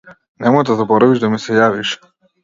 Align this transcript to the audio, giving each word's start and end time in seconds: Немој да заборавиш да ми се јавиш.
Немој 0.43 0.63
да 0.69 0.77
заборавиш 0.79 1.21
да 1.23 1.29
ми 1.33 1.39
се 1.43 1.59
јавиш. 1.59 1.93